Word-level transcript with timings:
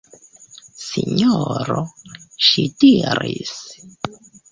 Sinjoro, 0.85 1.83
ŝi 2.47 2.65
diris. 2.85 3.53